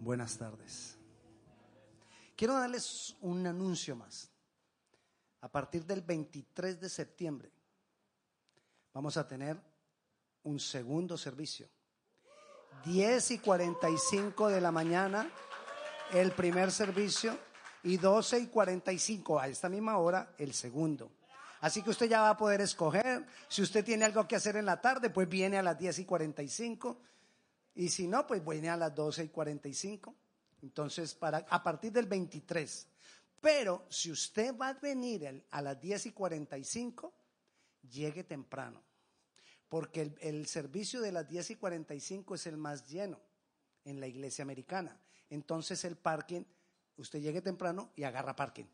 [0.00, 0.96] Buenas tardes.
[2.34, 4.30] Quiero darles un anuncio más.
[5.42, 7.52] A partir del 23 de septiembre
[8.94, 9.60] vamos a tener
[10.44, 11.68] un segundo servicio.
[12.86, 15.30] 10 y 45 de la mañana
[16.12, 17.38] el primer servicio
[17.82, 21.12] y 12 y 45 a esta misma hora el segundo.
[21.60, 23.26] Así que usted ya va a poder escoger.
[23.48, 26.04] Si usted tiene algo que hacer en la tarde, pues viene a las 10 y
[26.06, 27.02] 45
[27.74, 30.14] y si no, pues viene a las 12 y 45.
[30.62, 32.86] Entonces, para, a partir del 23.
[33.40, 37.12] Pero si usted va a venir a las 10 y 45,
[37.90, 38.82] llegue temprano.
[39.68, 43.20] Porque el, el servicio de las 10 y 45 es el más lleno
[43.84, 45.00] en la iglesia americana.
[45.30, 46.42] Entonces el parking,
[46.96, 48.66] usted llegue temprano y agarra parking.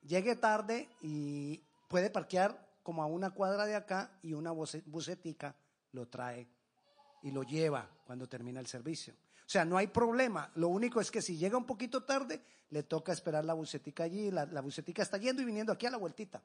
[0.00, 5.56] Llegue tarde y puede parquear como a una cuadra de acá y una bucetica
[5.90, 6.48] lo trae
[7.26, 9.12] y lo lleva cuando termina el servicio.
[9.12, 10.48] O sea, no hay problema.
[10.54, 12.40] Lo único es que si llega un poquito tarde,
[12.70, 14.30] le toca esperar la bucetica allí.
[14.30, 16.40] La, la bucetica está yendo y viniendo aquí a la vueltita,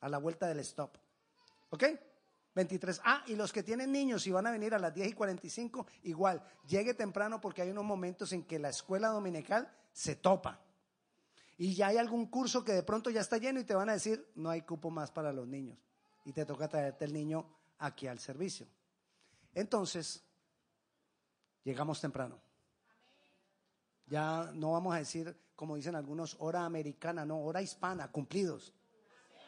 [0.00, 0.94] a la vuelta del stop.
[1.70, 1.84] ¿Ok?
[2.54, 3.00] 23.
[3.04, 5.86] Ah, y los que tienen niños y van a venir a las 10 y 45,
[6.02, 10.60] igual, llegue temprano porque hay unos momentos en que la escuela dominical se topa.
[11.56, 13.94] Y ya hay algún curso que de pronto ya está lleno y te van a
[13.94, 15.78] decir, no hay cupo más para los niños.
[16.26, 17.46] Y te toca traerte el niño
[17.78, 18.66] aquí al servicio.
[19.56, 20.25] Entonces,
[21.66, 22.40] llegamos temprano.
[24.06, 28.72] Ya no vamos a decir, como dicen algunos, hora americana, no, hora hispana, cumplidos.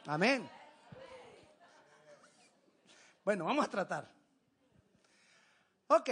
[0.04, 0.50] Amén.
[3.24, 4.12] Bueno, vamos a tratar.
[5.86, 6.10] Ok.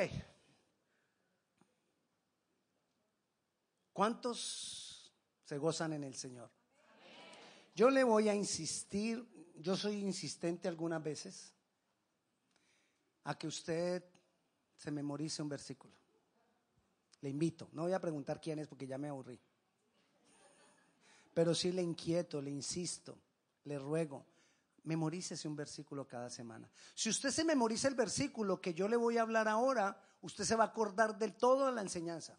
[3.93, 5.13] ¿Cuántos
[5.43, 6.49] se gozan en el Señor?
[7.75, 11.53] Yo le voy a insistir, yo soy insistente algunas veces
[13.25, 14.05] a que usted
[14.77, 15.96] se memorice un versículo.
[17.27, 19.37] Le invito, no voy a preguntar quién es porque ya me aburrí.
[21.35, 23.19] Pero sí le inquieto, le insisto,
[23.65, 24.25] le ruego,
[24.85, 26.71] memorícese un versículo cada semana.
[26.95, 30.55] Si usted se memoriza el versículo que yo le voy a hablar ahora, usted se
[30.55, 32.39] va a acordar del todo de la enseñanza.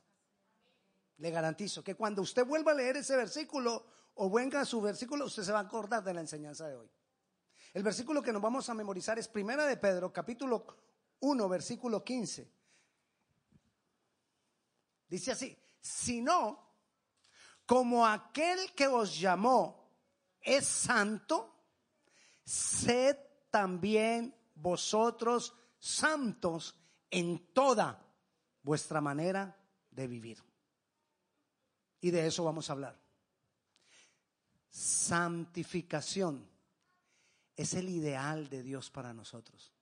[1.17, 5.25] Le garantizo que cuando usted vuelva a leer ese versículo o venga a su versículo,
[5.25, 6.89] usted se va a acordar de la enseñanza de hoy.
[7.73, 10.65] El versículo que nos vamos a memorizar es Primera de Pedro, capítulo
[11.19, 12.55] 1, versículo 15.
[15.07, 16.67] Dice así, si no,
[17.65, 19.91] como aquel que os llamó
[20.41, 21.53] es santo,
[22.43, 23.17] sed
[23.49, 26.75] también vosotros santos
[27.09, 28.05] en toda
[28.63, 29.57] vuestra manera
[29.91, 30.43] de vivir.
[32.01, 32.99] Y de eso vamos a hablar.
[34.69, 36.47] Santificación
[37.55, 39.76] es el ideal de Dios para nosotros.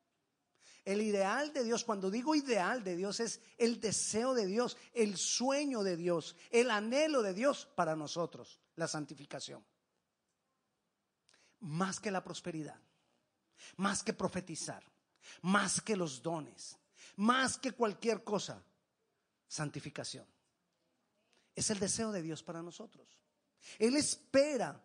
[0.86, 5.18] El ideal de Dios, cuando digo ideal de Dios, es el deseo de Dios, el
[5.18, 9.66] sueño de Dios, el anhelo de Dios para nosotros, la santificación.
[11.62, 12.80] Más que la prosperidad,
[13.78, 14.84] más que profetizar,
[15.42, 16.78] más que los dones,
[17.16, 18.64] más que cualquier cosa,
[19.48, 20.28] santificación.
[21.56, 23.20] Es el deseo de Dios para nosotros.
[23.80, 24.80] Él espera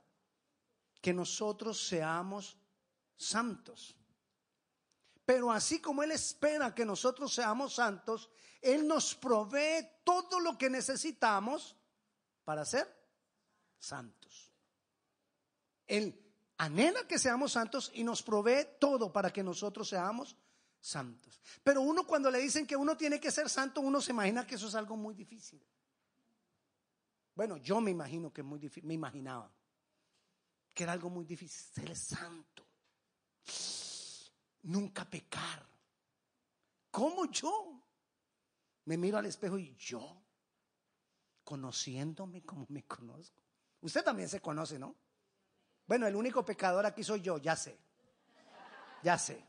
[1.02, 2.56] que nosotros seamos
[3.16, 3.94] santos.
[5.24, 10.70] Pero así como Él espera que nosotros seamos santos, Él nos provee todo lo que
[10.70, 11.76] necesitamos
[12.44, 12.88] para ser
[13.78, 14.52] santos.
[15.86, 16.20] Él
[16.58, 20.36] anhela que seamos santos y nos provee todo para que nosotros seamos
[20.80, 21.40] santos.
[21.62, 24.54] Pero uno cuando le dicen que uno tiene que ser santo, uno se imagina que
[24.54, 25.64] eso es algo muy difícil.
[27.34, 29.50] Bueno, yo me imagino que es muy difícil, me imaginaba
[30.74, 32.66] que era algo muy difícil, ser santo
[34.62, 35.66] nunca pecar.
[36.90, 37.80] ¿Cómo yo?
[38.84, 40.22] Me miro al espejo y yo,
[41.44, 43.40] conociéndome como me conozco.
[43.82, 44.96] Usted también se conoce, ¿no?
[45.86, 47.78] Bueno, el único pecador aquí soy yo, ya sé.
[49.02, 49.44] Ya sé.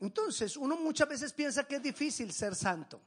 [0.00, 3.00] Entonces, uno muchas veces piensa que es difícil ser santo.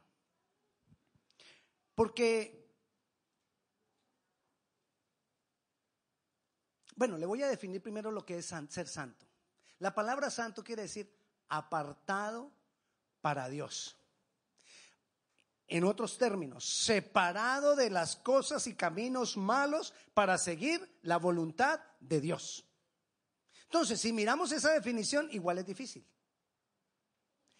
[1.93, 2.57] Porque
[6.97, 9.26] Bueno, le voy a definir primero lo que es ser santo.
[9.79, 11.11] La palabra santo quiere decir
[11.49, 12.51] apartado
[13.21, 13.95] para Dios.
[15.67, 22.21] En otros términos, separado de las cosas y caminos malos para seguir la voluntad de
[22.21, 22.65] Dios.
[23.63, 26.07] Entonces, si miramos esa definición, igual es difícil.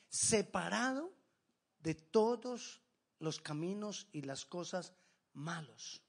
[0.10, 1.12] Separado
[1.80, 2.82] de todos
[3.20, 4.94] los caminos y las cosas
[5.34, 6.02] malos.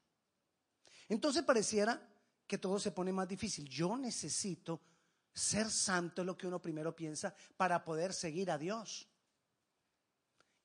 [1.09, 2.01] Entonces pareciera
[2.47, 3.67] que todo se pone más difícil.
[3.67, 4.79] Yo necesito
[5.39, 9.07] ser santo, es lo que uno primero piensa, para poder seguir a Dios.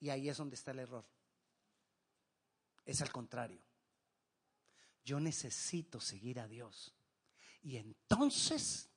[0.01, 1.07] Y ahí es donde está el error.
[2.85, 3.63] Es al contrario.
[5.05, 6.95] Yo necesito seguir a Dios.
[7.63, 8.91] Y entonces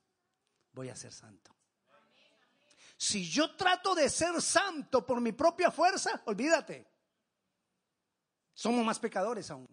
[0.74, 1.56] voy a ser santo.
[2.98, 6.88] Si yo trato de ser santo por mi propia fuerza, olvídate.
[8.54, 9.68] Somos más pecadores aún.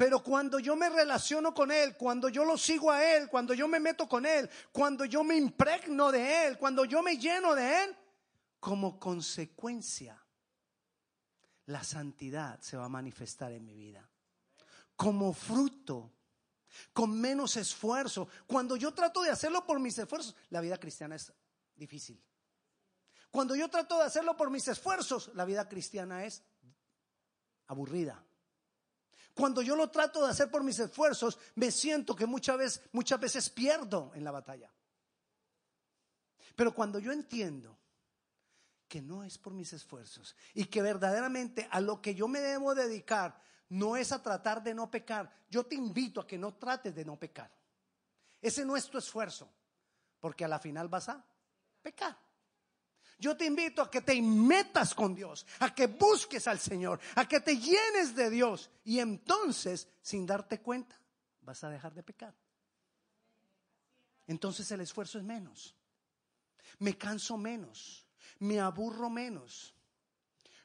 [0.00, 3.68] Pero cuando yo me relaciono con Él, cuando yo lo sigo a Él, cuando yo
[3.68, 7.84] me meto con Él, cuando yo me impregno de Él, cuando yo me lleno de
[7.84, 7.94] Él,
[8.58, 10.18] como consecuencia,
[11.66, 14.08] la santidad se va a manifestar en mi vida.
[14.96, 16.10] Como fruto,
[16.94, 18.26] con menos esfuerzo.
[18.46, 21.30] Cuando yo trato de hacerlo por mis esfuerzos, la vida cristiana es
[21.76, 22.24] difícil.
[23.30, 26.42] Cuando yo trato de hacerlo por mis esfuerzos, la vida cristiana es
[27.66, 28.24] aburrida.
[29.34, 33.20] Cuando yo lo trato de hacer por mis esfuerzos, me siento que muchas veces, muchas
[33.20, 34.72] veces pierdo en la batalla.
[36.56, 37.78] Pero cuando yo entiendo
[38.88, 42.74] que no es por mis esfuerzos y que verdaderamente a lo que yo me debo
[42.74, 46.94] dedicar no es a tratar de no pecar, yo te invito a que no trates
[46.94, 47.50] de no pecar.
[48.42, 49.48] Ese no es tu esfuerzo,
[50.18, 51.24] porque a la final vas a
[51.80, 52.18] pecar.
[53.20, 57.28] Yo te invito a que te metas con Dios, a que busques al Señor, a
[57.28, 60.98] que te llenes de Dios y entonces, sin darte cuenta,
[61.42, 62.34] vas a dejar de pecar.
[64.26, 65.74] Entonces el esfuerzo es menos.
[66.78, 68.06] Me canso menos,
[68.38, 69.74] me aburro menos.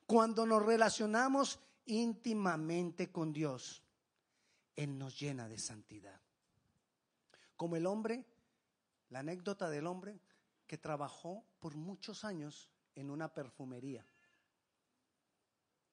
[0.05, 3.83] Cuando nos relacionamos íntimamente con Dios,
[4.77, 6.21] Él nos llena de santidad.
[7.57, 8.23] Como el hombre,
[9.09, 10.21] la anécdota del hombre
[10.67, 14.05] que trabajó por muchos años en una perfumería.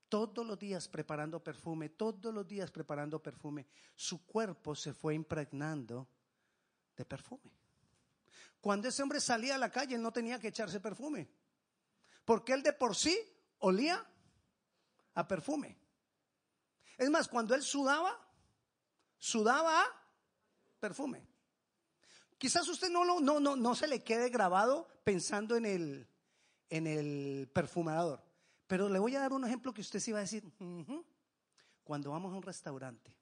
[0.09, 3.67] Todos los días preparando perfume, todos los días preparando perfume.
[3.95, 6.09] Su cuerpo se fue impregnando
[6.97, 7.51] de perfume.
[8.61, 11.29] Cuando ese hombre salía a la calle, él no tenía que echarse perfume.
[12.25, 13.19] Porque él de por sí
[13.59, 14.07] olía
[15.15, 15.79] a perfume.
[16.99, 18.17] Es más, cuando él sudaba,
[19.19, 19.87] sudaba a
[20.79, 21.32] perfume.
[22.43, 26.09] Quizás usted no, no, no, no se le quede grabado pensando en el,
[26.71, 28.21] en el perfumador.
[28.67, 30.53] Pero le voy a dar un ejemplo que usted sí va a decir.
[31.85, 33.15] Cuando vamos a un restaurante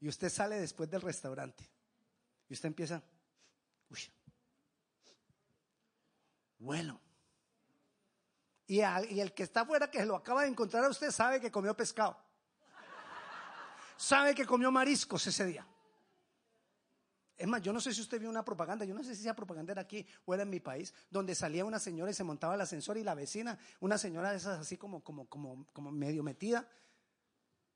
[0.00, 1.70] y usted sale después del restaurante
[2.48, 3.00] y usted empieza,
[3.90, 4.00] uy,
[6.58, 7.00] bueno.
[8.66, 11.40] Y, y el que está afuera que se lo acaba de encontrar a usted sabe
[11.40, 12.18] que comió pescado.
[13.96, 15.64] Sabe que comió mariscos ese día.
[17.36, 19.34] Es más, yo no sé si usted vio una propaganda, yo no sé si esa
[19.34, 22.54] propaganda era aquí o era en mi país, donde salía una señora y se montaba
[22.54, 26.22] el ascensor y la vecina, una señora de esas así como, como, como, como medio
[26.22, 26.68] metida,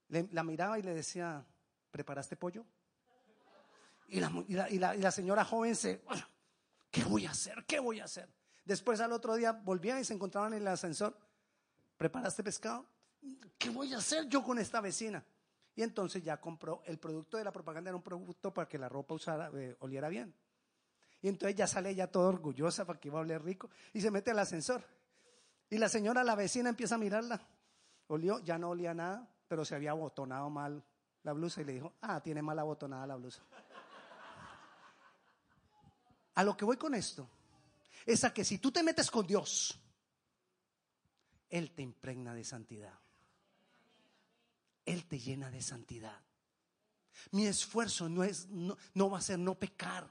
[0.09, 1.45] la miraba y le decía,
[1.91, 2.65] ¿preparaste pollo?
[4.09, 6.03] Y la, y la, y la señora joven se,
[6.91, 7.65] ¿qué voy a hacer?
[7.67, 8.29] ¿Qué voy a hacer?
[8.65, 11.19] Después al otro día volvían y se encontraban en el ascensor,
[11.97, 12.87] ¿preparaste pescado?
[13.59, 15.25] ¿Qué voy a hacer yo con esta vecina?
[15.79, 18.89] Y entonces ya compró, el producto de la propaganda era un producto para que la
[18.89, 20.35] ropa usara, eh, oliera bien.
[21.23, 24.11] Y entonces ya sale ya toda orgullosa para que iba a oler rico y se
[24.11, 24.83] mete al ascensor.
[25.71, 27.41] Y la señora, la vecina, empieza a mirarla.
[28.09, 30.83] Olió, ya no olía nada, pero se había abotonado mal
[31.23, 33.45] la blusa y le dijo, ah, tiene mal abotonada la blusa.
[36.35, 37.31] A lo que voy con esto
[38.05, 39.81] es a que si tú te metes con Dios,
[41.49, 42.99] Él te impregna de santidad.
[44.89, 46.19] Él te llena de santidad.
[47.31, 50.09] Mi esfuerzo no, es, no, va a ser no pecar.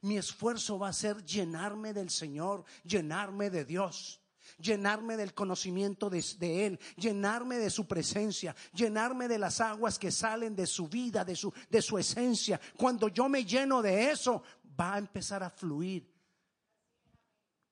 [0.00, 4.20] Mi esfuerzo va a ser llenarme del Señor, llenarme de Dios,
[4.58, 10.10] llenarme del conocimiento de, de, Él, llenarme de su presencia, llenarme de las aguas que
[10.10, 12.60] salen de su vida, de su, de su esencia.
[12.76, 14.42] Cuando yo me lleno de eso,
[14.78, 16.12] va a empezar a fluir.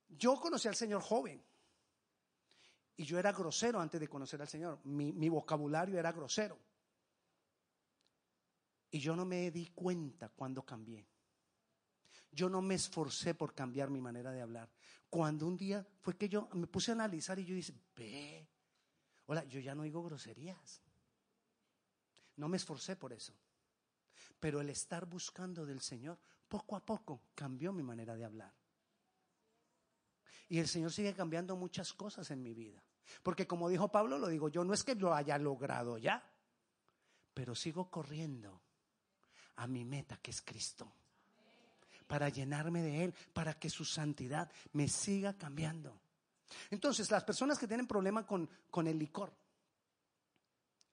[0.09, 1.42] Yo conocí al Señor joven.
[3.00, 4.78] Y yo era grosero antes de conocer al Señor.
[4.85, 6.59] Mi, vocabulario era grosero.
[8.90, 11.09] Y yo no me di cuenta cuando cambié.
[12.30, 14.69] Yo no me esforcé por cambiar mi manera de hablar.
[15.09, 18.47] Cuando un día fue que yo me puse a analizar y yo dije, ve,
[19.25, 20.83] hola, yo ya no digo groserías.
[22.37, 23.33] No me esforcé por eso.
[24.38, 28.52] Pero el estar buscando del Señor, poco a poco cambió mi manera de hablar.
[30.50, 32.85] Y el Señor sigue cambiando muchas cosas en mi vida.
[33.23, 36.25] Porque como dijo Pablo, lo digo yo, no es que lo haya logrado ya,
[37.35, 38.61] pero sigo corriendo
[39.57, 40.92] a mi meta que es Cristo.
[42.07, 46.00] Para llenarme de Él, para que su santidad me siga cambiando.
[46.71, 49.33] Entonces, las personas que tienen problema con, con el licor,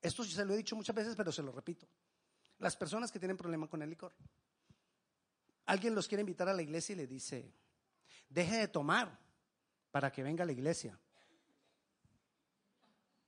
[0.01, 1.87] esto se lo he dicho muchas veces, pero se lo repito.
[2.59, 4.13] Las personas que tienen problema con el licor.
[5.65, 7.51] Alguien los quiere invitar a la iglesia y le dice,
[8.29, 9.19] deje de tomar
[9.91, 10.97] para que venga a la iglesia.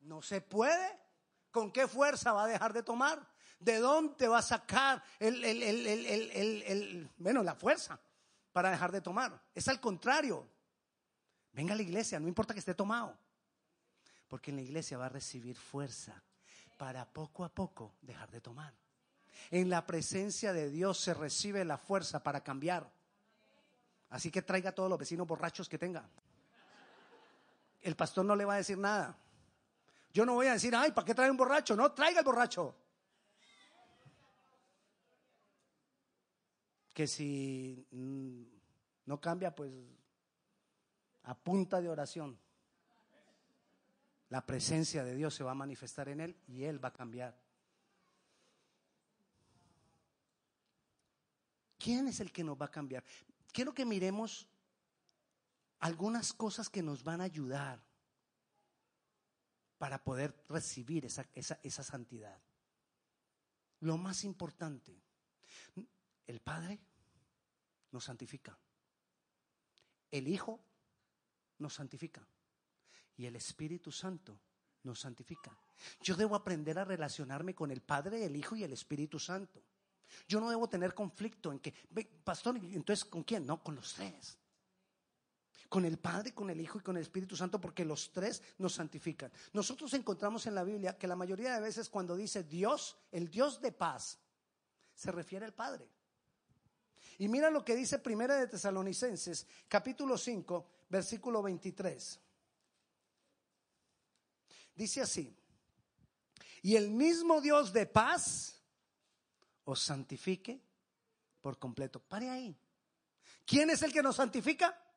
[0.02, 0.98] No se puede.
[1.52, 3.26] ¿Con qué fuerza va a dejar de tomar?
[3.60, 8.00] ¿De dónde va a sacar el, el, bueno, la fuerza
[8.54, 9.42] para dejar de tomar?
[9.54, 10.48] Es al contrario.
[11.52, 13.18] Venga a la iglesia, no importa que esté tomado.
[14.28, 16.24] Porque en la iglesia va a recibir fuerza
[16.78, 18.74] para poco a poco dejar de tomar.
[19.52, 22.90] En la presencia de Dios se recibe la fuerza para cambiar.
[24.10, 26.08] Así que traiga todos los vecinos borrachos que tenga.
[27.82, 29.18] El pastor no le va a decir nada.
[30.20, 31.78] Yo no voy a decir, ay, ¿para qué trae un borracho?
[31.78, 32.76] No, traiga el borracho.
[36.94, 38.44] Que si mm,
[39.06, 39.72] no cambia, pues
[41.24, 42.38] a punta de oración,
[44.28, 47.40] la presencia de Dios se va a manifestar en él y él va a cambiar.
[51.78, 53.06] ¿Quién es el que nos va a cambiar?
[53.54, 54.50] Quiero que miremos
[55.80, 57.89] algunas cosas que nos van a ayudar
[59.80, 62.38] para poder recibir esa, esa, santidad.
[63.80, 65.02] Lo más importante,
[66.28, 66.80] el Padre
[67.92, 68.60] nos santifica.
[70.12, 70.60] El Hijo
[71.60, 72.28] nos santifica.
[73.16, 74.40] Y el Espíritu Santo
[74.84, 75.58] nos santifica.
[76.02, 79.64] Yo debo aprender a relacionarme con el Padre, el Hijo y el Espíritu Santo.
[80.28, 81.72] Yo no debo tener conflicto en que,
[82.24, 83.46] pastor, entonces ¿con quién?
[83.46, 84.38] No, con los tres
[85.70, 88.74] con el Padre, con el Hijo y con el Espíritu Santo, porque los tres nos
[88.74, 89.32] santifican.
[89.54, 93.62] Nosotros encontramos en la Biblia que la mayoría de veces cuando dice Dios, el Dios
[93.62, 94.18] de paz,
[94.96, 95.88] se refiere al Padre.
[97.20, 102.20] Y mira lo que dice Primera de Tesalonicenses, capítulo 5, versículo 23.
[104.76, 105.36] Dice así,
[106.62, 108.60] y el mismo Dios de paz
[109.66, 110.60] os santifique
[111.42, 112.00] por completo.
[112.00, 112.58] Pare ahí.
[113.46, 114.89] ¿Quién es el que nos santifica?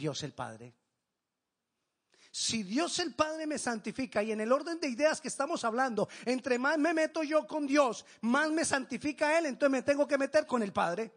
[0.00, 0.74] Dios el Padre.
[2.32, 6.08] Si Dios el Padre me santifica y en el orden de ideas que estamos hablando,
[6.24, 10.16] entre más me meto yo con Dios, más me santifica Él, entonces me tengo que
[10.16, 11.12] meter con el Padre.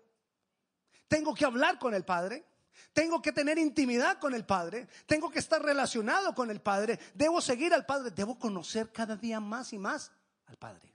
[1.08, 2.44] Tengo que hablar con el Padre.
[2.92, 4.90] Tengo que tener intimidad con el Padre.
[5.06, 7.00] Tengo que estar relacionado con el Padre.
[7.13, 8.12] Debo seguir al Padre.
[8.12, 10.12] Debo conocer cada día más y más
[10.48, 10.94] al Padre.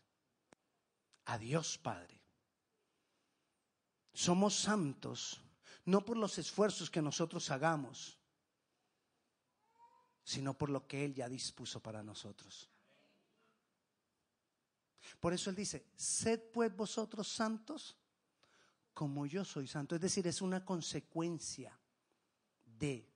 [1.25, 2.21] A Dios Padre.
[4.13, 5.41] Somos santos
[5.89, 8.19] no por los esfuerzos que nosotros hagamos,
[10.23, 12.69] sino por lo que Él ya dispuso para nosotros.
[15.19, 17.97] Por eso Él dice, sed pues vosotros santos
[18.93, 19.95] como yo soy santo.
[19.95, 21.79] Es decir, es una consecuencia
[22.67, 23.11] de.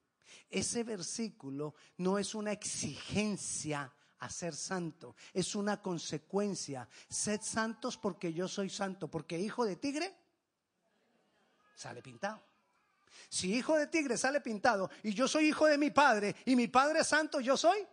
[0.49, 6.89] Ese versículo no es una exigencia a ser santo, es una consecuencia.
[7.07, 10.17] Sed santos porque yo soy santo, porque hijo de tigre
[11.75, 12.52] sale pintado.
[13.29, 16.69] Si hijo de tigre sale pintado y yo soy hijo de mi padre y mi
[16.69, 17.87] padre es santo, yo soy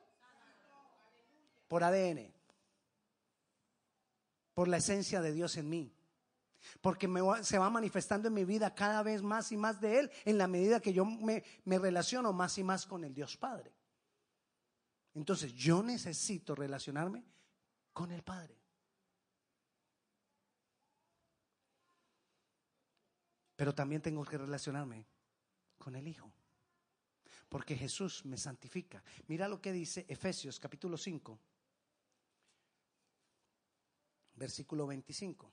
[1.68, 2.34] por ADN,
[4.54, 5.96] por la esencia de Dios en mí.
[6.82, 7.08] Porque
[7.44, 10.48] se va manifestando en mi vida cada vez más y más de Él en la
[10.48, 13.74] medida que yo me, me relaciono más y más con el Dios Padre.
[15.14, 17.24] Entonces yo necesito relacionarme
[17.94, 18.59] con el Padre.
[23.60, 25.06] Pero también tengo que relacionarme
[25.78, 26.32] con el Hijo.
[27.50, 29.04] Porque Jesús me santifica.
[29.28, 31.38] Mira lo que dice Efesios capítulo 5,
[34.36, 35.52] versículo 25.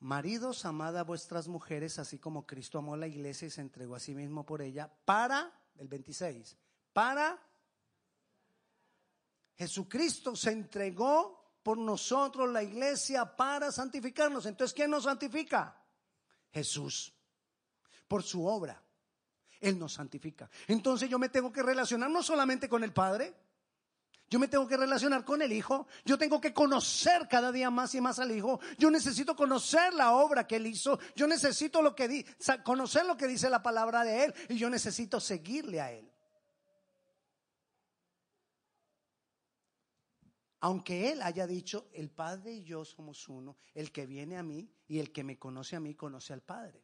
[0.00, 3.94] Maridos, amad a vuestras mujeres, así como Cristo amó a la iglesia y se entregó
[3.94, 6.56] a sí mismo por ella, para, el 26,
[6.92, 7.40] para
[9.56, 14.46] Jesucristo se entregó por nosotros la iglesia para santificarnos.
[14.46, 15.82] Entonces, ¿quién nos santifica?
[16.52, 17.12] Jesús.
[18.06, 18.82] Por su obra.
[19.60, 20.48] Él nos santifica.
[20.68, 23.34] Entonces yo me tengo que relacionar no solamente con el Padre,
[24.28, 25.86] yo me tengo que relacionar con el Hijo.
[26.04, 28.58] Yo tengo que conocer cada día más y más al Hijo.
[28.76, 30.98] Yo necesito conocer la obra que Él hizo.
[31.14, 31.80] Yo necesito
[32.64, 34.34] conocer lo que dice la palabra de Él.
[34.48, 36.10] Y yo necesito seguirle a Él.
[40.66, 44.68] Aunque Él haya dicho, el Padre y yo somos uno, el que viene a mí
[44.88, 46.82] y el que me conoce a mí conoce al Padre.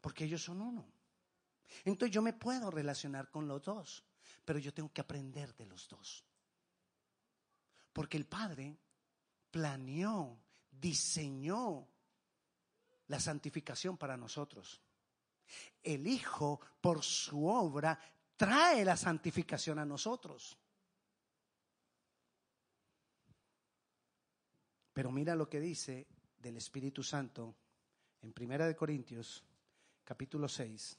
[0.00, 0.92] Porque ellos son uno.
[1.84, 4.04] Entonces yo me puedo relacionar con los dos,
[4.44, 6.24] pero yo tengo que aprender de los dos.
[7.92, 8.76] Porque el Padre
[9.48, 11.86] planeó, diseñó
[13.06, 14.82] la santificación para nosotros.
[15.84, 17.96] El Hijo, por su obra,
[18.36, 20.58] trae la santificación a nosotros.
[24.92, 26.06] Pero mira lo que dice
[26.38, 27.56] del Espíritu Santo
[28.20, 29.42] en Primera de Corintios,
[30.04, 30.98] capítulo 6,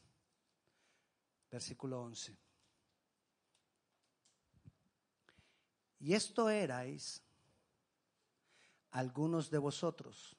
[1.52, 2.36] versículo 11.
[6.00, 7.22] Y esto erais
[8.92, 10.36] algunos de vosotros,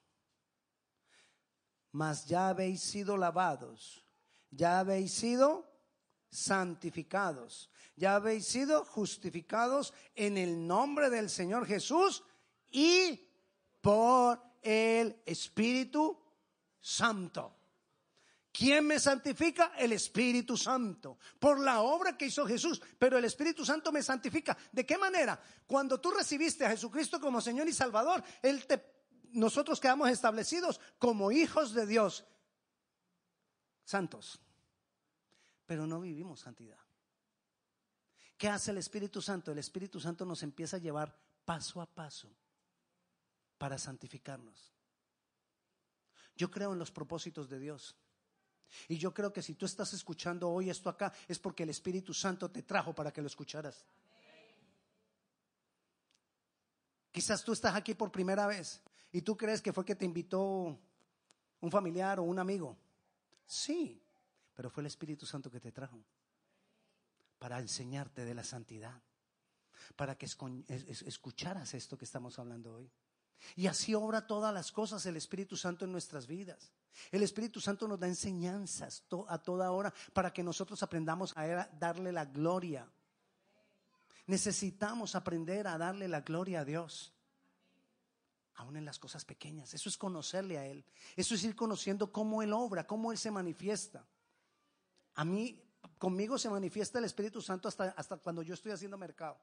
[1.92, 4.04] mas ya habéis sido lavados,
[4.50, 5.72] ya habéis sido
[6.28, 12.24] santificados, ya habéis sido justificados en el nombre del Señor Jesús
[12.70, 13.23] y
[13.84, 16.18] por el Espíritu
[16.80, 17.54] Santo.
[18.50, 19.72] ¿Quién me santifica?
[19.76, 21.18] El Espíritu Santo.
[21.38, 22.80] Por la obra que hizo Jesús.
[22.98, 24.56] Pero el Espíritu Santo me santifica.
[24.72, 25.38] ¿De qué manera?
[25.66, 28.82] Cuando tú recibiste a Jesucristo como Señor y Salvador, Él te,
[29.32, 32.24] nosotros quedamos establecidos como hijos de Dios.
[33.84, 34.40] Santos.
[35.66, 36.80] Pero no vivimos santidad.
[38.38, 39.52] ¿Qué hace el Espíritu Santo?
[39.52, 41.14] El Espíritu Santo nos empieza a llevar
[41.44, 42.34] paso a paso
[43.58, 44.72] para santificarnos.
[46.36, 47.96] Yo creo en los propósitos de Dios.
[48.88, 52.12] Y yo creo que si tú estás escuchando hoy esto acá, es porque el Espíritu
[52.12, 53.84] Santo te trajo para que lo escucharas.
[57.12, 58.82] Quizás tú estás aquí por primera vez
[59.12, 60.76] y tú crees que fue que te invitó
[61.60, 62.76] un familiar o un amigo.
[63.46, 64.02] Sí,
[64.54, 66.04] pero fue el Espíritu Santo que te trajo
[67.38, 69.00] para enseñarte de la santidad,
[69.94, 72.90] para que escucharas esto que estamos hablando hoy.
[73.56, 76.72] Y así obra todas las cosas el Espíritu Santo en nuestras vidas.
[77.10, 82.12] El Espíritu Santo nos da enseñanzas a toda hora para que nosotros aprendamos a darle
[82.12, 82.88] la gloria.
[84.26, 87.12] Necesitamos aprender a darle la gloria a Dios.
[88.54, 89.74] Aún en las cosas pequeñas.
[89.74, 90.84] Eso es conocerle a Él.
[91.16, 94.06] Eso es ir conociendo cómo Él obra, cómo Él se manifiesta.
[95.16, 95.60] A mí,
[95.98, 99.36] conmigo se manifiesta el Espíritu Santo hasta, hasta cuando yo estoy haciendo mercado.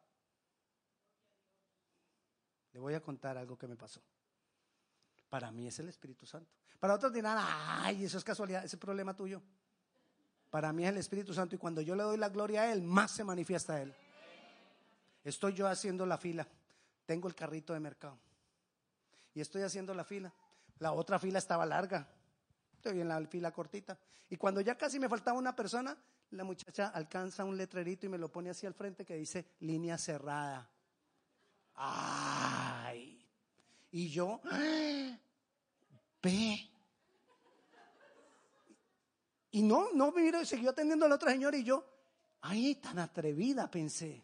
[2.74, 4.01] Le voy a contar algo que me pasó.
[5.30, 6.51] Para mí es el Espíritu Santo.
[6.80, 9.42] Para otros dirán, ay, eso es casualidad, ese problema tuyo.
[10.50, 12.81] Para mí es el Espíritu Santo y cuando yo le doy la gloria a Él,
[12.81, 13.94] más se manifiesta a Él.
[15.24, 16.48] Estoy yo haciendo la fila.
[17.05, 18.18] Tengo el carrito de mercado.
[19.34, 20.34] Y estoy haciendo la fila.
[20.79, 22.07] La otra fila estaba larga.
[22.74, 23.98] Estoy en la fila cortita.
[24.29, 25.96] Y cuando ya casi me faltaba una persona,
[26.31, 29.98] la muchacha alcanza un letrerito y me lo pone así al frente que dice línea
[29.98, 30.70] cerrada.
[31.83, 33.20] Ay.
[33.91, 34.39] Y yo,
[36.22, 36.70] ve.
[39.50, 41.83] Y no, no miro, siguió atendiendo al otro señor y yo,
[42.41, 44.24] ay, tan atrevida, pensé.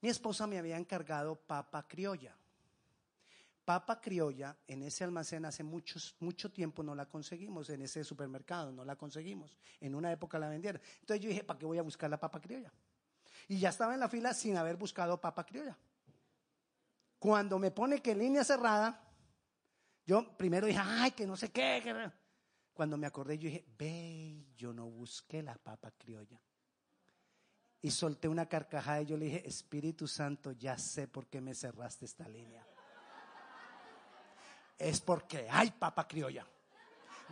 [0.00, 2.34] Mi esposa me había encargado papa criolla.
[3.64, 8.72] Papa criolla en ese almacén hace muchos, mucho tiempo no la conseguimos, en ese supermercado
[8.72, 9.58] no la conseguimos.
[9.80, 10.80] En una época la vendieron.
[11.00, 12.72] Entonces yo dije, ¿para qué voy a buscar la papa criolla?
[13.50, 15.76] Y ya estaba en la fila sin haber buscado papa criolla.
[17.18, 19.02] Cuando me pone que línea cerrada,
[20.06, 21.82] yo primero dije, ay, que no sé qué.
[22.72, 26.40] Cuando me acordé, yo dije, ve, yo no busqué la papa criolla.
[27.82, 31.52] Y solté una carcajada y yo le dije, Espíritu Santo, ya sé por qué me
[31.52, 32.64] cerraste esta línea.
[34.78, 36.46] Es porque hay papa criolla.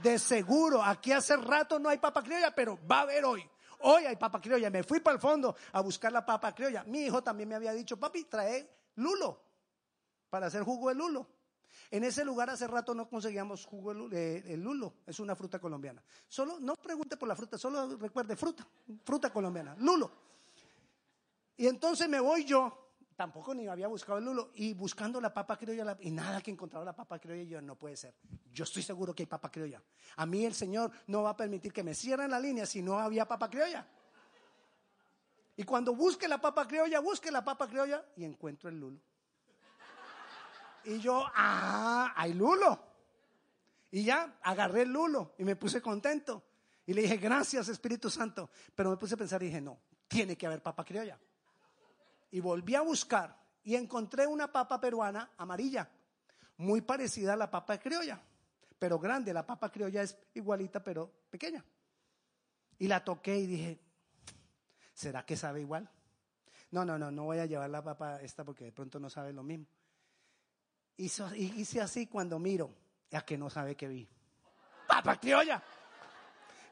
[0.03, 3.49] De seguro, aquí hace rato no hay papa criolla, pero va a haber hoy.
[3.81, 4.71] Hoy hay papa criolla.
[4.71, 6.85] Me fui para el fondo a buscar la papa criolla.
[6.85, 9.41] Mi hijo también me había dicho, papi, trae lulo
[10.31, 11.27] para hacer jugo de lulo.
[11.91, 16.03] En ese lugar hace rato no conseguíamos jugo de lulo, es una fruta colombiana.
[16.29, 18.67] Solo, no pregunte por la fruta, solo recuerde fruta,
[19.05, 20.11] fruta colombiana, lulo.
[21.57, 22.88] Y entonces me voy yo
[23.19, 24.53] tampoco ni había buscado el lulo.
[24.55, 27.97] Y buscando la papa criolla, y nada que encontraba la papa criolla, yo no puede
[27.97, 28.15] ser.
[28.53, 29.83] Yo estoy seguro que hay papa criolla.
[30.17, 32.97] A mí el Señor no va a permitir que me cierren la línea si no
[32.97, 33.85] había papa criolla.
[35.57, 39.01] Y cuando busque la papa criolla, busque la papa criolla y encuentro el lulo.
[40.85, 42.81] Y yo, ah, hay lulo.
[43.91, 46.45] Y ya agarré el lulo y me puse contento.
[46.87, 48.49] Y le dije, gracias Espíritu Santo.
[48.77, 49.77] Pero me puse a pensar y dije, no,
[50.07, 51.19] tiene que haber papa criolla
[52.31, 55.89] y volví a buscar y encontré una papa peruana amarilla,
[56.57, 58.21] muy parecida a la papa criolla,
[58.79, 59.33] pero grande.
[59.33, 61.65] La papa criolla es igualita, pero pequeña.
[62.79, 63.79] Y la toqué y dije,
[64.95, 65.91] ¿será que sabe igual?
[66.71, 69.33] No, no, no, no voy a llevar la papa esta porque de pronto no sabe
[69.33, 69.67] lo mismo.
[70.97, 72.75] Y hice así cuando miro,
[73.11, 74.09] ya que no sabe que vi.
[74.87, 75.63] Papa criolla.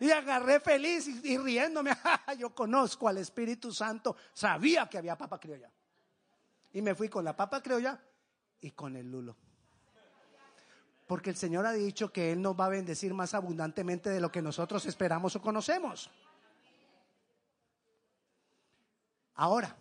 [0.01, 1.93] Y agarré feliz y, riéndome.
[2.39, 4.17] Yo conozco al Espíritu Santo.
[4.33, 5.71] Sabía que había papa criolla.
[6.73, 7.99] Y me fui con la papa criolla
[8.61, 9.37] y con el lulo.
[11.07, 14.31] Porque el Señor ha dicho que Él nos va a bendecir más abundantemente de lo
[14.31, 16.11] que nosotros esperamos o conocemos.
[19.35, 19.77] Ahora,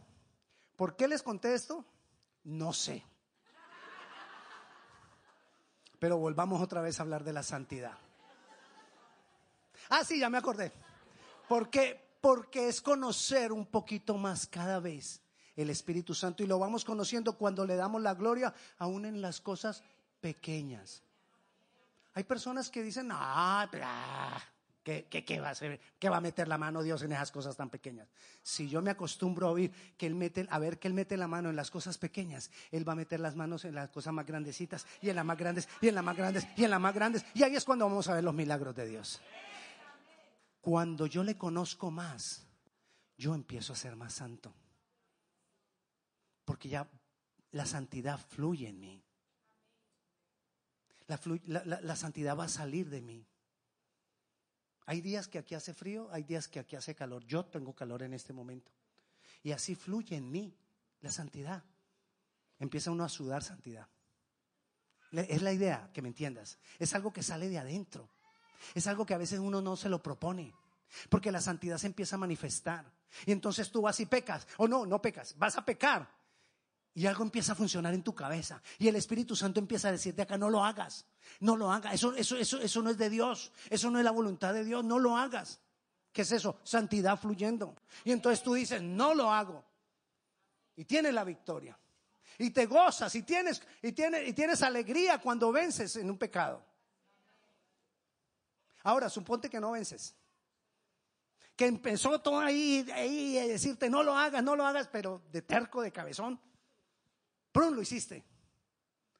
[0.75, 1.83] ¿por qué les contesto?
[2.43, 3.03] No sé.
[5.99, 7.97] Pero volvamos otra vez a hablar de la santidad.
[9.89, 10.71] Ah, sí, ya me acordé.
[11.47, 12.17] ¿Por qué?
[12.21, 15.21] Porque es conocer un poquito más cada vez
[15.55, 19.41] el Espíritu Santo y lo vamos conociendo cuando le damos la gloria aún en las
[19.41, 19.83] cosas
[20.19, 21.03] pequeñas.
[22.13, 23.69] Hay personas que dicen, ah,
[24.83, 25.79] ¿qué, qué, va a hacer?
[25.99, 28.07] ¿Qué va a meter la mano Dios en esas cosas tan pequeñas?
[28.41, 31.27] Si yo me acostumbro a oír que él mete, a ver que él mete la
[31.27, 34.25] mano en las cosas pequeñas, él va a meter las manos en las cosas más
[34.25, 36.95] grandecitas y en las más grandes y en las más grandes y en las más
[36.95, 39.21] grandes y ahí es cuando vamos a ver los milagros de Dios.
[40.65, 42.47] Cuando yo le conozco más,
[43.19, 44.51] yo empiezo a ser más santo.
[46.43, 46.89] Porque ya
[47.51, 49.03] la santidad fluye en mí.
[51.05, 53.27] La, santidad va a salir de mí.
[54.87, 57.23] Hay días que aquí hace frío, hay días que aquí hace calor.
[57.25, 58.71] Yo tengo calor en este momento.
[59.43, 60.57] Y así fluye en mí
[61.01, 61.63] la santidad.
[62.57, 63.87] Empieza uno a sudar santidad.
[65.11, 66.57] Es la idea, que me entiendas.
[66.79, 68.09] Es algo que sale de adentro.
[68.73, 70.53] Es algo que a veces uno no se lo propone.
[71.09, 72.85] Porque la santidad se empieza a manifestar.
[73.25, 74.47] Y entonces tú vas y pecas.
[74.57, 75.35] O no, no pecas.
[75.37, 76.09] Vas a pecar.
[76.93, 78.61] Y algo empieza a funcionar en tu cabeza.
[78.79, 81.05] Y el Espíritu Santo empieza a decirte acá, no lo hagas.
[81.41, 81.93] No lo hagas.
[81.95, 83.51] Eso, eso, eso, eso no es de Dios.
[83.69, 84.83] Eso no es la voluntad de Dios.
[84.83, 85.59] No lo hagas.
[86.13, 86.59] ¿Qué es eso?
[86.63, 87.75] Santidad fluyendo.
[88.05, 89.65] Y entonces tú dices, no lo hago.
[90.77, 91.77] Y tienes la victoria.
[92.37, 96.65] Y te gozas y tienes, y tienes, y tienes alegría cuando vences en un pecado.
[98.85, 100.15] Ahora, suponte que no vences.
[101.55, 105.41] Que empezó todo ahí, ahí a decirte, no lo hagas, no lo hagas, pero de
[105.41, 106.39] terco, de cabezón.
[107.51, 108.23] Prum, lo hiciste.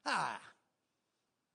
[0.03, 0.39] Ah,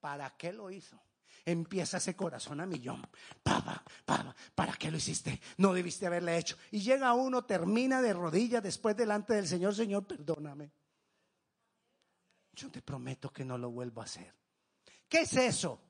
[0.01, 1.01] ¿para qué lo hizo?
[1.45, 3.01] Empieza ese corazón a millón.
[3.45, 5.41] Papá, papá, ¿para qué lo hiciste?
[5.59, 6.57] No debiste haberle hecho.
[6.73, 10.73] Y llega uno, termina de rodillas después delante del Señor, Señor, perdóname.
[12.55, 14.35] Yo te prometo que no lo vuelvo a hacer.
[15.09, 15.90] ¿Qué es eso?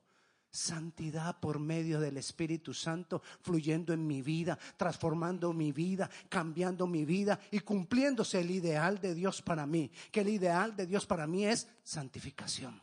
[0.50, 7.04] Santidad por medio del Espíritu Santo fluyendo en mi vida, transformando mi vida, cambiando mi
[7.04, 9.90] vida y cumpliéndose el ideal de Dios para mí.
[10.10, 12.82] Que el ideal de Dios para mí es santificación.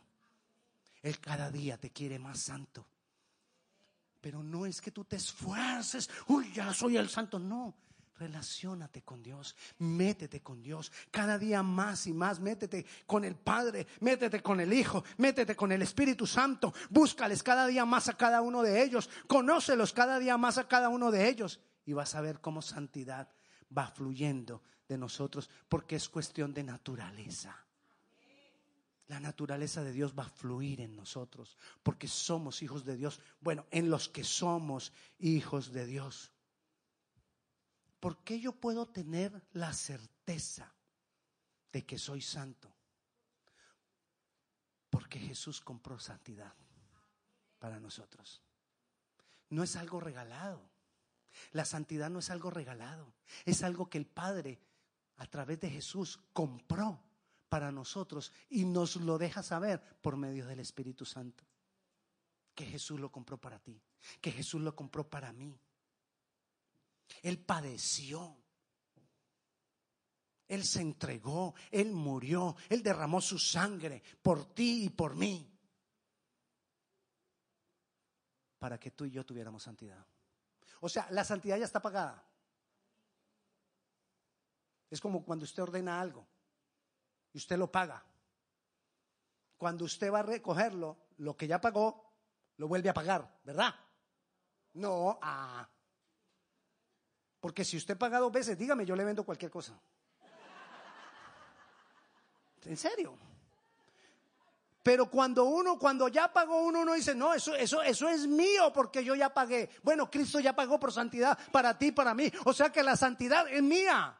[1.02, 2.86] Él cada día te quiere más santo.
[4.20, 7.74] Pero no es que tú te esfuerces, uy, ya soy el santo, no.
[8.18, 13.86] Relaciónate con Dios, métete con Dios, cada día más y más, métete con el Padre,
[14.00, 18.42] métete con el Hijo, métete con el Espíritu Santo, búscales cada día más a cada
[18.42, 22.20] uno de ellos, conócelos cada día más a cada uno de ellos y vas a
[22.20, 23.28] ver cómo santidad
[23.76, 27.64] va fluyendo de nosotros porque es cuestión de naturaleza.
[29.06, 33.20] La naturaleza de Dios va a fluir en nosotros porque somos hijos de Dios.
[33.40, 36.32] Bueno, en los que somos hijos de Dios.
[38.00, 40.72] ¿Por qué yo puedo tener la certeza
[41.72, 42.72] de que soy santo?
[44.90, 46.54] Porque Jesús compró santidad
[47.58, 48.42] para nosotros.
[49.50, 50.70] No es algo regalado.
[51.52, 53.12] La santidad no es algo regalado.
[53.44, 54.60] Es algo que el Padre
[55.16, 57.02] a través de Jesús compró
[57.48, 61.44] para nosotros y nos lo deja saber por medio del Espíritu Santo.
[62.54, 63.80] Que Jesús lo compró para ti,
[64.20, 65.58] que Jesús lo compró para mí.
[67.22, 68.36] Él padeció.
[70.46, 75.54] Él se entregó, Él murió, Él derramó su sangre por ti y por mí.
[78.58, 80.04] Para que tú y yo tuviéramos santidad.
[80.80, 82.24] O sea, la santidad ya está pagada.
[84.90, 86.26] Es como cuando usted ordena algo
[87.32, 88.04] y usted lo paga.
[89.58, 92.14] Cuando usted va a recogerlo, lo que ya pagó,
[92.56, 93.74] lo vuelve a pagar, ¿verdad?
[94.74, 95.68] No, ah.
[97.40, 99.78] Porque si usted paga dos veces, dígame, yo le vendo cualquier cosa.
[102.64, 103.16] En serio.
[104.82, 108.72] Pero cuando uno, cuando ya pagó uno, uno dice, no, eso, eso, eso es mío
[108.72, 109.68] porque yo ya pagué.
[109.82, 112.30] Bueno, Cristo ya pagó por santidad para ti, para mí.
[112.44, 114.18] O sea que la santidad es mía.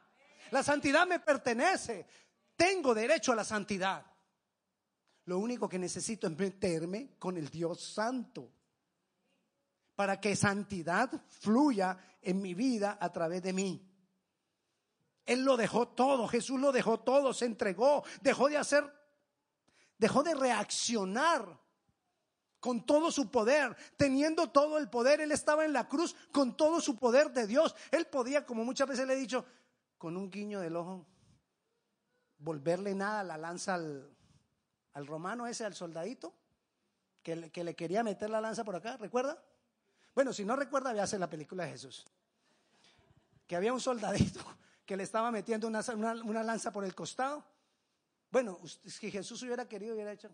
[0.51, 2.05] La santidad me pertenece.
[2.55, 4.05] Tengo derecho a la santidad.
[5.25, 8.58] Lo único que necesito es meterme con el Dios Santo
[9.99, 13.85] para que santidad fluya en mi vida a través de mí.
[15.25, 18.89] Él lo dejó todo, Jesús lo dejó todo, se entregó, dejó de hacer,
[19.97, 21.59] dejó de reaccionar
[22.61, 25.19] con todo su poder, teniendo todo el poder.
[25.19, 27.75] Él estaba en la cruz con todo su poder de Dios.
[27.91, 29.43] Él podía, como muchas veces le he dicho,
[29.97, 31.05] con un guiño del ojo,
[32.37, 34.15] volverle nada la lanza al,
[34.93, 36.33] romano ese, al soldadito,
[37.21, 39.43] que, que le quería meter la lanza por acá, ¿recuerda?
[40.15, 42.05] Bueno, si no recuerda, véase la película de Jesús.
[43.47, 44.41] Que había un soldadito
[44.85, 47.43] que le estaba metiendo una, lanza por el costado.
[48.31, 50.29] Bueno, si Jesús hubiera querido, hubiera hecho.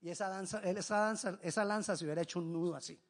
[0.00, 3.00] y esa, danza, esa, danza, esa lanza se hubiera hecho un nudo así.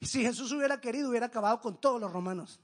[0.00, 2.60] Si Jesús hubiera querido, hubiera acabado con todos los romanos.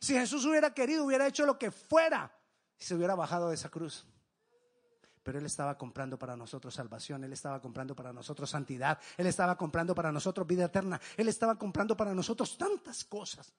[0.00, 2.30] Si Jesús hubiera querido, hubiera hecho lo que fuera
[2.78, 4.06] y se hubiera bajado de esa cruz.
[5.22, 9.56] Pero Él estaba comprando para nosotros salvación, Él estaba comprando para nosotros santidad, Él estaba
[9.56, 13.52] comprando para nosotros vida eterna, Él estaba comprando para nosotros tantas cosas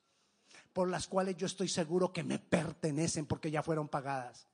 [0.73, 4.47] por las cuales yo estoy seguro que me pertenecen porque ya fueron pagadas.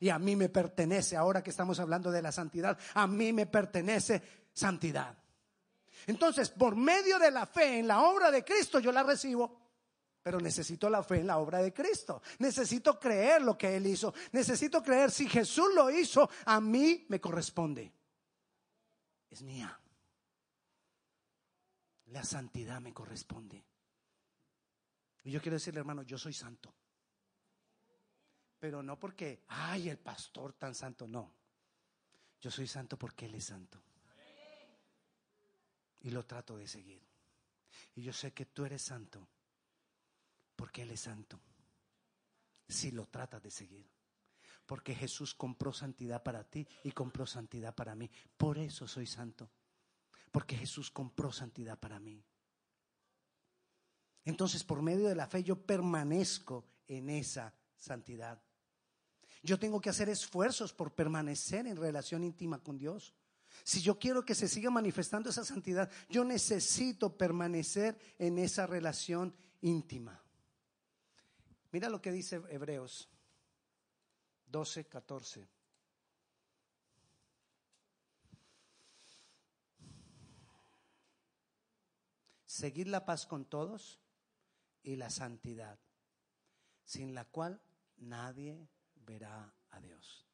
[0.00, 3.46] Y a mí me pertenece, ahora que estamos hablando de la santidad, a mí me
[3.46, 5.16] pertenece santidad.
[6.06, 9.67] Entonces, por medio de la fe en la obra de Cristo, yo la recibo.
[10.28, 12.20] Pero necesito la fe en la obra de Cristo.
[12.40, 14.12] Necesito creer lo que Él hizo.
[14.32, 17.90] Necesito creer si Jesús lo hizo, a mí me corresponde.
[19.30, 19.80] Es mía.
[22.08, 23.64] La santidad me corresponde.
[25.24, 26.74] Y yo quiero decirle, hermano, yo soy santo.
[28.58, 31.32] Pero no porque, ay, el pastor tan santo, no.
[32.38, 33.82] Yo soy santo porque Él es santo.
[36.00, 37.02] Y lo trato de seguir.
[37.94, 39.26] Y yo sé que tú eres santo
[40.58, 41.38] porque Él es santo.
[42.68, 43.88] Si lo tratas de seguir.
[44.66, 48.10] Porque Jesús compró santidad para ti y compró santidad para mí.
[48.36, 49.48] Por eso soy santo.
[50.32, 52.22] Porque Jesús compró santidad para mí.
[54.24, 58.42] Entonces, por medio de la fe, yo permanezco en esa santidad.
[59.44, 63.14] Yo tengo que hacer esfuerzos por permanecer en relación íntima con Dios.
[63.62, 69.34] Si yo quiero que se siga manifestando esa santidad, yo necesito permanecer en esa relación
[69.60, 70.20] íntima.
[71.70, 73.08] Mira lo que dice Hebreos
[74.46, 75.48] 12, 14.
[82.46, 84.00] Seguid la paz con todos
[84.82, 85.78] y la santidad,
[86.84, 87.62] sin la cual
[87.98, 90.26] nadie verá a Dios.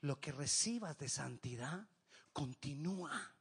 [0.00, 1.88] Lo que recibas de santidad,
[2.32, 3.36] continúa,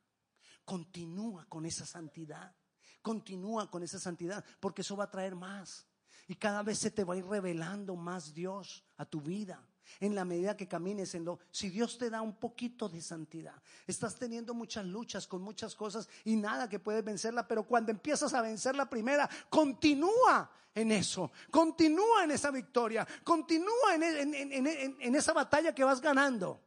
[0.66, 2.56] continúa con esa santidad,
[3.02, 5.88] continúa con esa santidad, porque eso va a traer más.
[6.28, 9.62] Y cada vez se te va a ir revelando más Dios a tu vida
[10.00, 13.62] en la medida que camines en lo, si Dios te da un poquito de santidad,
[13.86, 18.34] estás teniendo muchas luchas con muchas cosas y nada que puedes vencerla, pero cuando empiezas
[18.34, 25.34] a vencer la primera, continúa en eso, continúa en esa victoria, continúa en, en esa
[25.34, 26.62] batalla que vas ganando.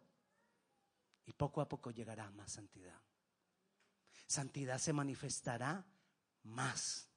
[1.26, 3.00] Y poco a poco llegará más santidad.
[4.26, 5.84] Santidad se manifestará
[6.44, 7.08] más.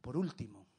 [0.00, 0.69] Por último,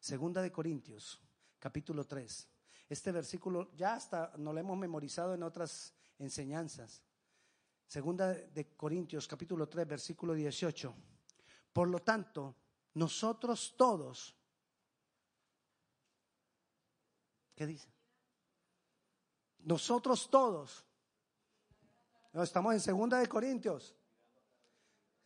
[0.00, 1.20] segunda de Corintios,
[1.60, 2.48] capítulo 3
[2.90, 7.00] este versículo ya hasta no lo hemos memorizado en otras enseñanzas.
[7.86, 10.92] Segunda de Corintios capítulo 3 versículo 18.
[11.72, 12.56] Por lo tanto,
[12.94, 14.36] nosotros todos
[17.54, 17.88] ¿Qué dice?
[19.58, 20.86] Nosotros todos.
[22.32, 23.94] No, estamos en Segunda de Corintios.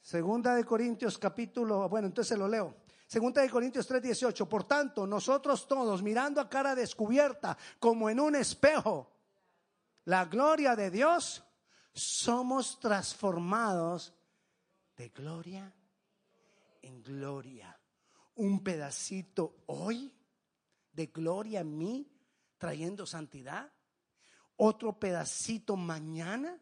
[0.03, 2.75] Segunda de Corintios capítulo, bueno, entonces lo leo.
[3.07, 8.35] Segunda de Corintios 3:18, por tanto, nosotros todos mirando a cara descubierta como en un
[8.35, 9.11] espejo
[10.05, 11.43] la gloria de Dios,
[11.93, 14.13] somos transformados
[14.97, 15.73] de gloria
[16.83, 17.79] en gloria.
[18.37, 20.13] Un pedacito hoy
[20.93, 22.11] de gloria en mí,
[22.59, 23.73] trayendo santidad.
[24.57, 26.59] Otro pedacito mañana,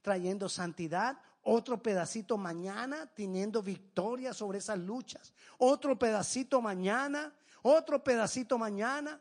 [0.00, 8.58] trayendo santidad otro pedacito mañana teniendo victoria sobre esas luchas, otro pedacito mañana, otro pedacito
[8.58, 9.20] mañana.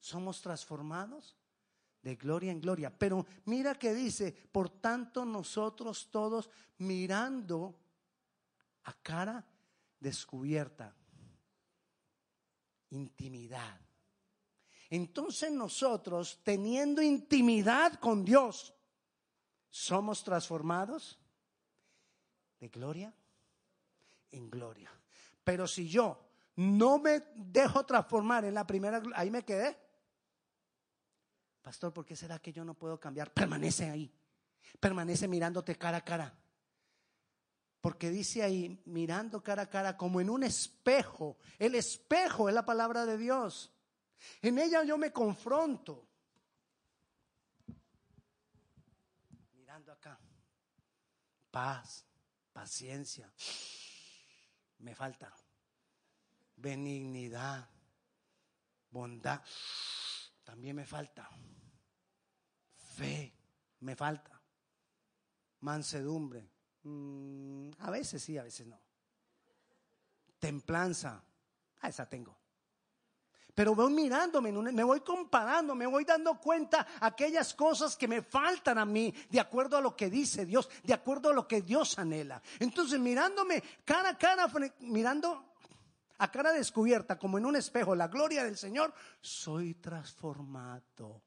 [0.00, 1.36] Somos transformados
[2.02, 2.96] de gloria en gloria.
[2.96, 7.74] Pero mira que dice, por tanto nosotros todos mirando
[8.84, 9.44] a cara
[9.98, 10.94] descubierta,
[12.90, 13.80] intimidad.
[14.90, 18.73] Entonces nosotros, teniendo intimidad con Dios,
[19.74, 21.18] somos transformados
[22.60, 23.12] de gloria
[24.30, 24.88] en gloria.
[25.42, 26.16] Pero si yo
[26.54, 29.76] no me dejo transformar en la primera, ahí me quedé.
[31.60, 33.32] Pastor, ¿por qué será que yo no puedo cambiar?
[33.32, 34.14] Permanece ahí.
[34.78, 36.38] Permanece mirándote cara a cara.
[37.80, 41.36] Porque dice ahí, mirando cara a cara, como en un espejo.
[41.58, 43.72] El espejo es la palabra de Dios.
[44.40, 46.06] En ella yo me confronto.
[51.54, 52.04] Paz,
[52.52, 53.32] paciencia.
[54.78, 55.32] Me falta
[56.56, 57.70] benignidad,
[58.90, 59.40] bondad.
[60.42, 61.30] También me falta
[62.96, 63.32] fe,
[63.80, 64.42] me falta
[65.60, 66.50] mansedumbre.
[66.82, 68.80] Mm, a veces sí, a veces no.
[70.40, 71.22] Templanza,
[71.82, 72.36] a esa tengo.
[73.54, 78.78] Pero voy mirándome, me voy comparando, me voy dando cuenta aquellas cosas que me faltan
[78.78, 81.98] a mí, de acuerdo a lo que dice Dios, de acuerdo a lo que Dios
[81.98, 82.42] anhela.
[82.58, 85.54] Entonces, mirándome cara a cara, mirando
[86.18, 91.22] a cara descubierta, como en un espejo, la gloria del Señor, soy transformado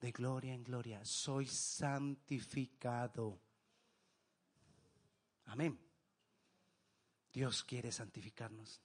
[0.00, 3.40] de gloria en gloria, soy santificado.
[5.46, 5.78] Amén.
[7.32, 8.82] Dios quiere santificarnos.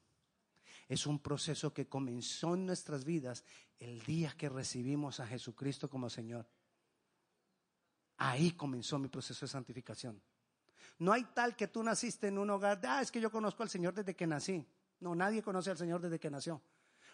[0.92, 3.46] Es un proceso que comenzó en nuestras vidas
[3.80, 6.46] el día que recibimos a Jesucristo como Señor.
[8.18, 10.22] Ahí comenzó mi proceso de santificación.
[11.00, 13.70] No hay tal que tú naciste en un hogar, ah, es que yo conozco al
[13.70, 14.68] Señor desde que nací.
[15.00, 16.62] No, nadie conoce al Señor desde que nació.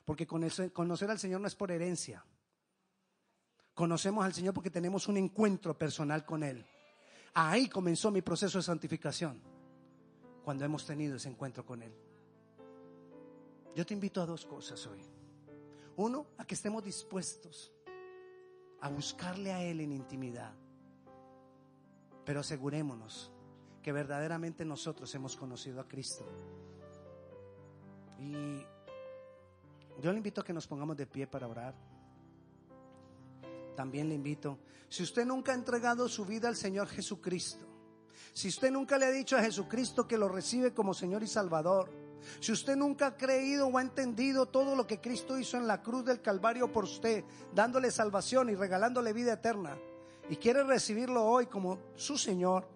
[0.06, 2.26] Porque conocer al Señor no es por herencia.
[3.76, 6.66] Conocemos al Señor porque tenemos un encuentro personal con Él.
[7.36, 9.40] Ahí comenzó mi proceso de santificación.
[10.44, 12.07] Cuando hemos tenido ese encuentro con Él.
[13.78, 15.00] Yo te invito a dos cosas hoy.
[15.98, 17.72] Uno, a que estemos dispuestos
[18.82, 20.52] a buscarle a Él en intimidad.
[22.26, 23.32] Pero asegurémonos
[23.84, 26.26] que verdaderamente nosotros hemos conocido a Cristo.
[28.18, 28.66] Y
[30.02, 31.76] yo le invito a que nos pongamos de pie para orar.
[33.76, 34.58] También le invito,
[34.90, 37.68] si usted nunca ha entregado su vida al Señor Jesucristo,
[38.34, 42.07] si usted nunca le ha dicho a Jesucristo que lo recibe como Señor y Salvador,
[42.40, 45.82] si usted nunca ha creído o ha entendido todo lo que Cristo hizo en la
[45.82, 49.78] cruz del Calvario por usted, dándole salvación y regalándole vida eterna,
[50.30, 52.68] y quiere recibirlo hoy como su Señor,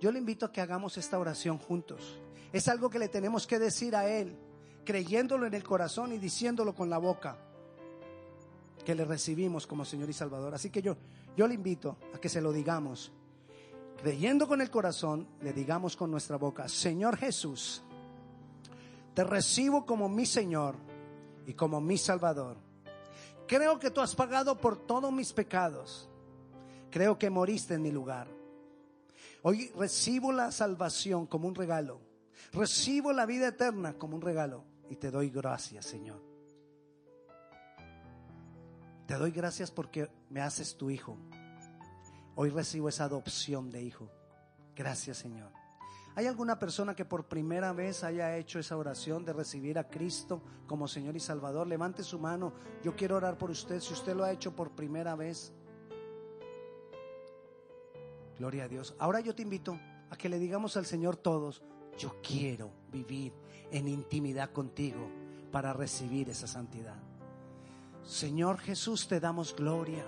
[0.00, 2.18] yo le invito a que hagamos esta oración juntos.
[2.52, 4.36] Es algo que le tenemos que decir a Él,
[4.84, 7.38] creyéndolo en el corazón y diciéndolo con la boca,
[8.84, 10.54] que le recibimos como Señor y Salvador.
[10.54, 10.96] Así que yo,
[11.36, 13.12] yo le invito a que se lo digamos.
[14.00, 17.82] Creyendo con el corazón, le digamos con nuestra boca, Señor Jesús,
[19.16, 20.76] te recibo como mi Señor
[21.46, 22.58] y como mi Salvador.
[23.48, 26.10] Creo que tú has pagado por todos mis pecados.
[26.90, 28.28] Creo que moriste en mi lugar.
[29.40, 31.98] Hoy recibo la salvación como un regalo.
[32.52, 34.64] Recibo la vida eterna como un regalo.
[34.90, 36.22] Y te doy gracias, Señor.
[39.06, 41.16] Te doy gracias porque me haces tu hijo.
[42.34, 44.10] Hoy recibo esa adopción de hijo.
[44.74, 45.55] Gracias, Señor.
[46.16, 50.40] ¿Hay alguna persona que por primera vez haya hecho esa oración de recibir a Cristo
[50.66, 51.66] como Señor y Salvador?
[51.66, 52.54] Levante su mano.
[52.82, 55.52] Yo quiero orar por usted si usted lo ha hecho por primera vez.
[58.38, 58.94] Gloria a Dios.
[58.98, 61.62] Ahora yo te invito a que le digamos al Señor todos,
[61.98, 63.34] yo quiero vivir
[63.70, 65.10] en intimidad contigo
[65.52, 66.96] para recibir esa santidad.
[68.02, 70.06] Señor Jesús, te damos gloria.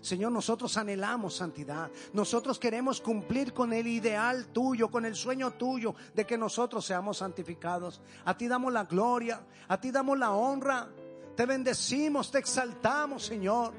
[0.00, 1.90] Señor, nosotros anhelamos santidad.
[2.12, 7.18] Nosotros queremos cumplir con el ideal tuyo, con el sueño tuyo de que nosotros seamos
[7.18, 8.00] santificados.
[8.24, 10.88] A ti damos la gloria, a ti damos la honra.
[11.34, 13.74] Te bendecimos, te exaltamos, Señor.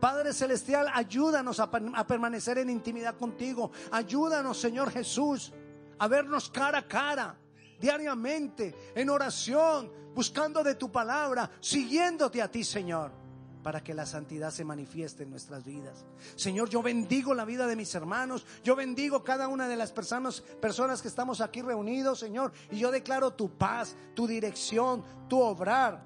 [0.00, 3.70] Padre Celestial, ayúdanos a, permanecer en intimidad contigo.
[3.90, 5.52] Ayúdanos, Señor Jesús,
[5.98, 7.36] a vernos cara a cara,
[7.80, 13.27] diariamente, en oración, buscando de tu palabra, siguiéndote a ti, Señor
[13.62, 16.04] para que la santidad se manifieste en nuestras vidas.
[16.36, 20.40] Señor, yo bendigo la vida de mis hermanos, yo bendigo cada una de las personas,
[20.40, 26.02] personas que estamos aquí reunidos, Señor, y yo declaro tu paz, tu dirección, tu obrar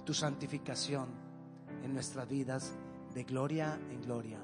[0.00, 1.08] y tu santificación
[1.82, 2.72] en nuestras vidas
[3.14, 4.38] de gloria en gloria.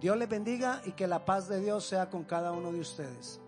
[0.00, 3.40] Dios les bendiga y que la paz de Dios sea con cada uno de ustedes.